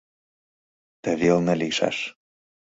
—Тывелне 1.03 1.53
лийшаш... 1.61 1.97